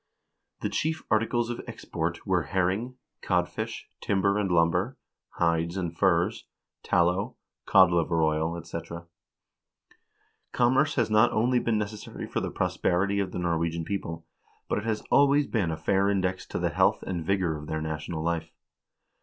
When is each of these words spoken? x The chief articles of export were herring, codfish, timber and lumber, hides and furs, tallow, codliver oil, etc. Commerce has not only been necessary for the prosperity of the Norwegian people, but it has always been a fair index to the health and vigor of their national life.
x 0.57 0.63
The 0.63 0.69
chief 0.69 1.03
articles 1.11 1.51
of 1.51 1.61
export 1.67 2.25
were 2.25 2.41
herring, 2.45 2.95
codfish, 3.21 3.87
timber 4.01 4.35
and 4.39 4.49
lumber, 4.49 4.97
hides 5.33 5.77
and 5.77 5.95
furs, 5.95 6.47
tallow, 6.81 7.37
codliver 7.67 8.23
oil, 8.23 8.57
etc. 8.57 9.05
Commerce 10.53 10.95
has 10.95 11.11
not 11.11 11.31
only 11.31 11.59
been 11.59 11.77
necessary 11.77 12.25
for 12.25 12.39
the 12.39 12.49
prosperity 12.49 13.19
of 13.19 13.31
the 13.31 13.37
Norwegian 13.37 13.85
people, 13.85 14.25
but 14.67 14.79
it 14.79 14.85
has 14.85 15.01
always 15.11 15.45
been 15.45 15.69
a 15.69 15.77
fair 15.77 16.09
index 16.09 16.47
to 16.47 16.57
the 16.57 16.69
health 16.69 17.03
and 17.03 17.23
vigor 17.23 17.55
of 17.55 17.67
their 17.67 17.79
national 17.79 18.23
life. 18.23 18.51